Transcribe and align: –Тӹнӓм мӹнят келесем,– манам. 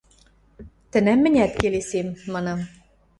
–Тӹнӓм 0.91 1.19
мӹнят 1.23 1.51
келесем,– 1.59 2.07
манам. 2.33 2.59